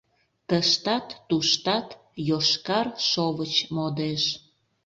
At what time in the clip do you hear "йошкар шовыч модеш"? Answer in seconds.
2.29-4.23